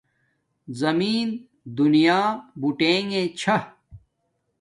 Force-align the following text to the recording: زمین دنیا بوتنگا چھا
زمین 0.79 1.27
دنیا 1.77 2.21
بوتنگا 2.61 3.21
چھا 3.39 3.57